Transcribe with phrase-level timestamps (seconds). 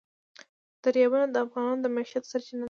[0.83, 2.59] دریابونه د افغانانو د معیشت سرچینه ده.